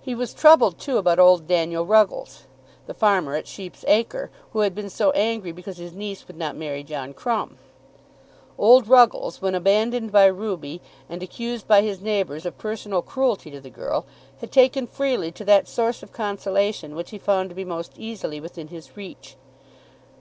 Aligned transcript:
He 0.00 0.14
was 0.14 0.32
troubled, 0.34 0.78
too, 0.78 0.98
about 0.98 1.18
old 1.18 1.48
Daniel 1.48 1.84
Ruggles, 1.84 2.44
the 2.86 2.94
farmer 2.94 3.34
at 3.34 3.48
Sheep's 3.48 3.84
Acre, 3.88 4.30
who 4.52 4.60
had 4.60 4.72
been 4.72 4.88
so 4.88 5.10
angry 5.16 5.50
because 5.50 5.78
his 5.78 5.94
niece 5.94 6.28
would 6.28 6.36
not 6.36 6.54
marry 6.54 6.84
John 6.84 7.12
Crumb. 7.12 7.58
Old 8.56 8.86
Ruggles, 8.86 9.42
when 9.42 9.56
abandoned 9.56 10.12
by 10.12 10.26
Ruby 10.26 10.80
and 11.08 11.24
accused 11.24 11.66
by 11.66 11.82
his 11.82 12.00
neighbours 12.00 12.46
of 12.46 12.56
personal 12.56 13.02
cruelty 13.02 13.50
to 13.50 13.60
the 13.60 13.68
girl, 13.68 14.06
had 14.38 14.52
taken 14.52 14.86
freely 14.86 15.32
to 15.32 15.44
that 15.44 15.66
source 15.66 16.04
of 16.04 16.12
consolation 16.12 16.94
which 16.94 17.10
he 17.10 17.18
found 17.18 17.48
to 17.48 17.56
be 17.56 17.64
most 17.64 17.94
easily 17.98 18.38
within 18.38 18.68
his 18.68 18.96
reach. 18.96 19.34